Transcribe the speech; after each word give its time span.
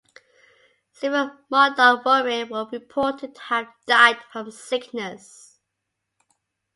Several 0.93 1.29
Modoc 1.51 2.03
women 2.05 2.49
were 2.49 2.65
reported 2.71 3.35
to 3.35 3.41
have 3.41 3.67
died 3.85 4.17
from 4.31 4.49
sickness. 4.49 5.59